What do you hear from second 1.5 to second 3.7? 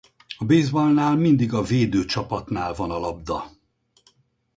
a védő csapatnál van a labda.